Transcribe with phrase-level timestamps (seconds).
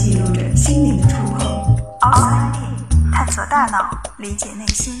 [0.00, 1.76] 记录着心灵的触碰。
[2.00, 4.94] Outside In，探索大脑，理解内心。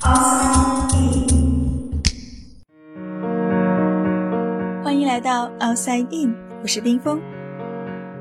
[0.00, 2.02] Outside In，
[4.82, 7.20] 欢迎来到 Outside In，我是冰峰。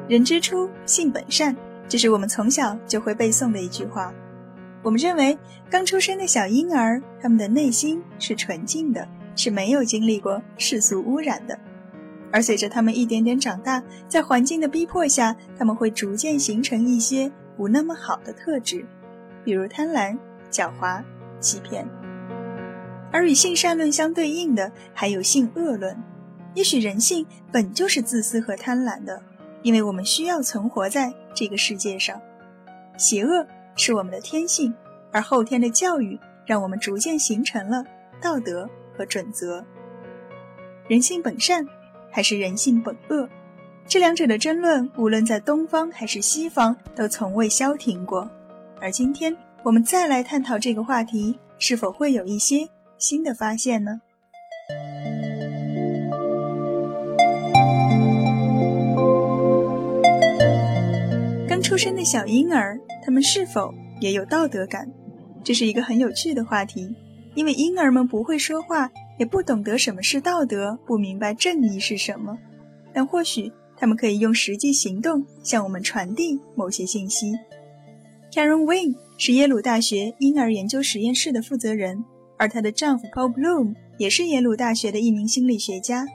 [0.09, 1.55] 人之初，性本善，
[1.87, 4.11] 这是我们从小就会背诵的一句话。
[4.83, 5.37] 我们认为，
[5.69, 9.07] 刚出生的小婴儿，他们的内心是纯净的，
[9.37, 11.57] 是没有经历过世俗污染的。
[12.35, 18.85] 而随着他们一点点长大，在环境的逼迫下，他们会逐渐形成一些不那么好的特质，
[19.45, 20.17] 比如贪婪、
[20.51, 21.01] 狡猾、
[21.39, 21.87] 欺骗。
[23.09, 25.97] 而与性善论相对应的，还有性恶论。
[26.55, 29.23] 也许人性本就是自私和贪婪的，
[29.61, 32.19] 因为我们需要存活在这个世界上。
[32.97, 33.47] 邪恶
[33.77, 34.75] 是我们的天性，
[35.13, 37.85] 而后天的教育让我们逐渐形成了
[38.21, 39.63] 道德和准则。
[40.89, 41.65] 人性本善。
[42.15, 43.27] 还是人性本恶，
[43.85, 48.31] 这两者的争论，无论在东方还是西方，都从未消停过。
[48.79, 53.99] 而今天，我们再来探讨这个话题，是否会有一些新的发现呢？
[61.49, 64.89] 刚出生的小婴儿，他们是否也有道德感？
[65.43, 66.95] 这是一个很有趣的话题，
[67.33, 68.89] 因为婴儿们不会说话。
[69.17, 72.37] 也不懂得什么是道德，不明白正义是什么，
[72.93, 77.33] 但或许他们可以用实际行动向我们传递某些信息。
[78.31, 82.03] Karen Wing 是耶鲁大学婴儿研究实验室的负责人，
[82.37, 86.05] 而她的丈夫 Paul Bloom 也是耶鲁大学的一名心理学家。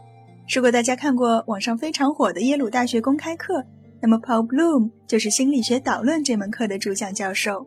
[0.53, 3.65] 如果大家看过网上非常火的耶鲁大学公开课，
[4.03, 7.67] 那么 Paul Bloom 就是心理学导论这门课的主讲教授。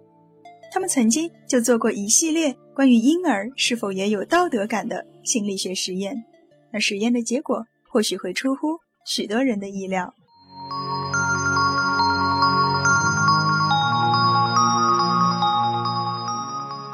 [0.72, 6.24] 他们曾经就做过一系列关于婴儿是否也有道德感的心理学实验，
[6.72, 10.12] 而实验的结果或许会出乎许多人的意料。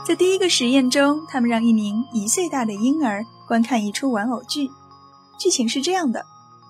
[0.05, 4.67] 在第一个实验中，他们让一名一岁大的婴儿观看一出玩偶剧，
[5.39, 6.25] 剧情是这样的：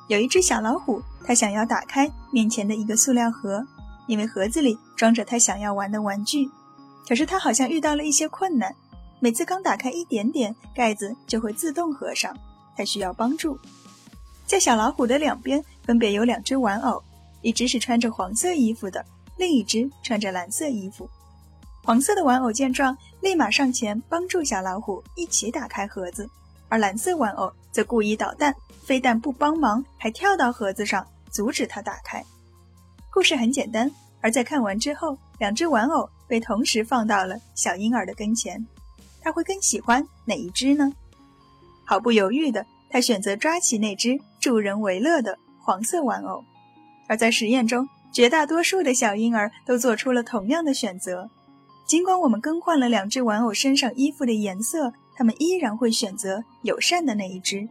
[0.08, 3.66] 有一只小老虎，它想要打开面前的一个塑料盒，
[4.08, 6.48] 因为盒子里装着它想要玩的玩具。
[7.08, 8.76] 可是他好像遇到了一些困难，
[9.22, 12.34] 每次刚打开一点点盖子就会自动合上，
[12.76, 13.60] 它需要帮助。
[14.46, 17.04] 在小老虎的两边分别有两只玩偶，
[17.42, 19.06] 一只是穿着黄色衣服的，
[19.38, 21.10] 另一只穿着蓝色衣服。
[21.84, 26.30] 黄色的玩偶见状，立马上前帮助小老虎一起打开盒子，
[26.70, 32.24] 而蓝色玩偶则故意捣蛋，非但不帮忙，还跳到盒子上阻止它打开。
[33.12, 33.92] 故事很简单，
[34.22, 36.10] 而在看完之后，两只玩偶。
[36.30, 38.64] 被同时放到了小婴儿的跟前，
[39.30, 40.92] 他会更喜欢哪一只呢？
[41.86, 46.44] 毫不犹豫的，他选择抓起那只助人为乐的黄色玩偶。
[47.08, 51.30] 而在实验中，绝大多数的小婴儿都做出了同样的选择。
[51.86, 57.70] 尽管我们更换了两只玩偶身上衣服的颜色，他们依然会选择友善的那一只。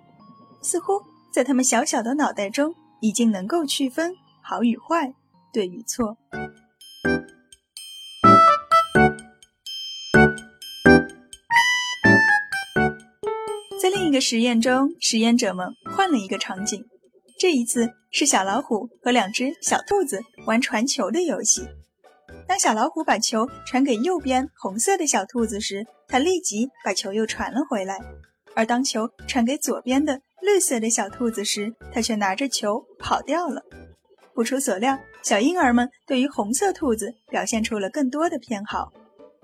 [0.62, 1.02] 似乎
[1.32, 5.12] 在他们小小的脑袋中，已经能够区分好与坏、
[5.52, 6.16] 对与错。
[14.20, 16.84] 实验中，实验者们换了一个场景，
[17.38, 21.62] 这一次是小老虎和两只小兔子玩传球的游戏。
[22.46, 27.96] 当小老虎把球传给右边红色的小兔子时，它立即把球又传了回来；
[28.54, 33.62] 而当球传给左边的绿色的小兔子时，它却拿着球跑掉了。
[34.34, 38.92] 不出所料，小婴儿们对于红色兔子表现出了更多的偏好。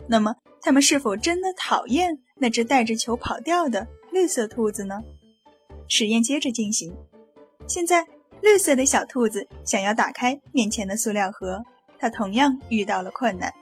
[0.09, 3.87] 那么，他们是否真的讨厌那只带着球跑掉的？
[4.15, 5.03] 绿色兔子呢？
[5.89, 6.97] 实验接着进行。
[7.67, 8.07] 现在，
[8.41, 11.65] 绿色的小兔子想要打开面前的塑料盒，
[11.99, 13.53] 它同样遇到了困难。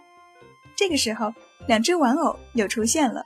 [0.76, 1.32] 这个时候，
[1.66, 3.24] 两只玩偶又出现了，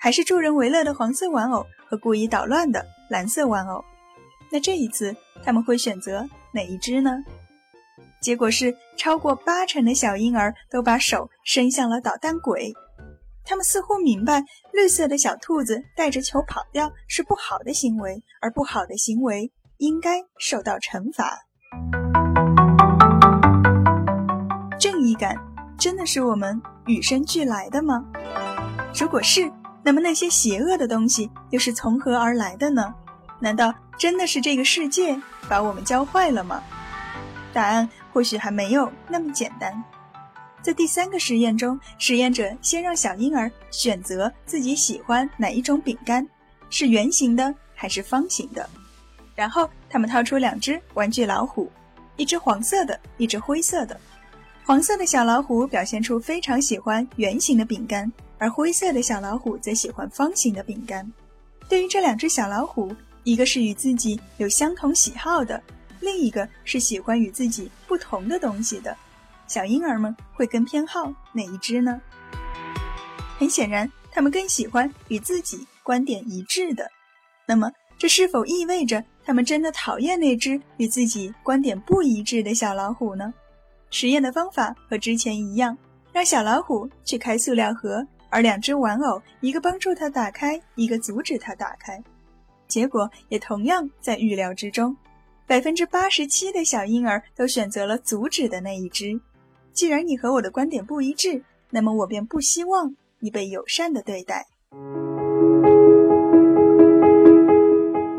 [0.00, 3.84] 还是助人为乐的黄色玩偶和故意捣乱的蓝色玩偶。
[4.50, 5.14] 那这一次，
[5.44, 7.22] 他们会选择哪一只呢？
[8.20, 12.74] 结果是，超过八成的小婴儿都把手伸向了捣蛋鬼。
[13.48, 21.46] 他们似乎明白，绿色的小兔子带着球跑掉是不好的行为，而不好的行为应该受到惩罚。
[24.80, 25.36] 正义感
[25.78, 28.04] 真的是我们与生俱来的吗？
[28.98, 29.48] 如果是，
[29.84, 32.92] 那么那些邪恶的东西又是从何而来的呢？
[33.38, 35.16] 难道真的是这个世界
[35.48, 36.60] 把我们教坏了吗？
[37.52, 39.84] 答案或许还没有那么简单。
[40.66, 46.26] 在第三个实验中，实验者先让小婴儿选择自己喜欢哪一种饼干，
[46.70, 48.68] 是圆形的还是方形的。
[49.36, 51.70] 然后他们掏出两只玩具老虎，
[52.16, 53.96] 一只黄色的，一只灰色的。
[54.64, 61.08] 黄色的小老虎表现出非常喜欢圆形的饼干，而灰色的小老虎则喜欢方形的饼干。
[61.68, 62.92] 对于这两只小老虎，
[63.22, 65.62] 一个是与自己有相同喜好的，
[66.00, 68.96] 另一个是喜欢与自己不同的东西的。
[69.46, 72.00] 小婴儿们会更偏好哪一只呢？
[73.38, 76.90] 很显然，他们更喜欢与自己观点一致的。
[77.46, 83.32] 那么，这是否意味着他们真的讨厌那只与自己观点不一致的小老虎呢？
[83.90, 85.76] 实验的方法和之前一样，
[86.12, 92.02] 让小老虎去开塑料盒，而两只玩偶，一个帮助它打开，一个阻止它打开。
[92.66, 94.96] 结果也同样在预料之中，
[95.46, 99.18] 百分之八十七的小婴儿都选择了阻止的那一只。
[99.76, 104.46] 既然你和我的观点不一致，那么我便不希望你被友善的对待。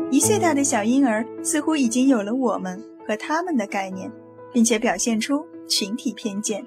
[0.08, 4.08] 一岁大的小婴儿似乎已经有了我们和他们的概念，
[4.52, 5.44] 并且表现出。
[5.66, 6.64] 群体偏见，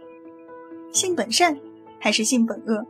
[0.92, 1.58] 性本善
[1.98, 2.86] 还是性本恶？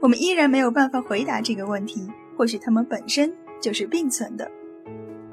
[0.00, 2.08] 我们依然没有办法回答这个问题。
[2.36, 4.50] 或许他们本身就是并存的。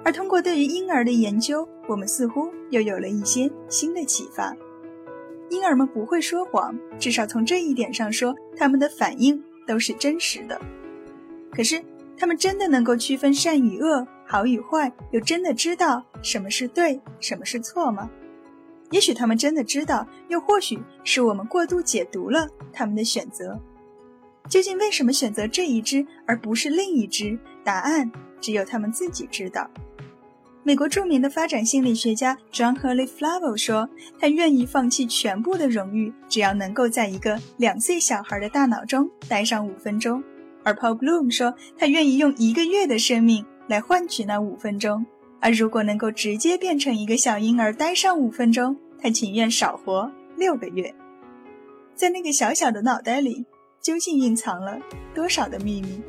[0.05, 4.55] 而通过对于婴儿的研究，我们似乎又有了一些新的启发。
[5.51, 10.59] 婴儿们不会说谎，至少从这一点上说，他们的反应都是真实的。
[11.51, 11.83] 可是，
[12.17, 18.09] 他们真的能够区分善与恶、好与坏，又真的知道什么是对，什么是错吗？
[18.91, 23.59] 也许他们真的知道，又或许是我们过度解读了他们的选择。
[24.49, 27.37] 究竟为什么选择这一只而不是另一只？
[27.63, 28.09] 答案
[28.39, 29.69] 只有他们自己知道。
[30.63, 33.89] 美国著名的发展心理学家 John Hurley Flavel 说
[34.21, 40.23] ：“他愿意放弃全部的荣誉，只要能够在一个两岁小孩的大脑中待上五分钟。”
[40.63, 45.03] 而 Paul Bloom 说：“他愿意用一个月的生命来换取那五分钟。”
[45.41, 50.93] 而如果能够直接变成一个小婴儿，待上五分钟，他情愿少活六个月。
[51.95, 53.43] 在那个小小的脑袋里，
[53.81, 54.77] 究竟蕴藏了
[55.15, 55.99] 多少的秘密？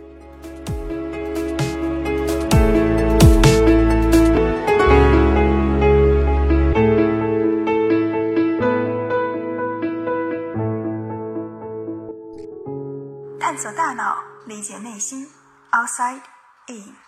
[13.94, 15.28] 脑，理解内心
[15.70, 16.22] ，Outside
[16.66, 17.01] In。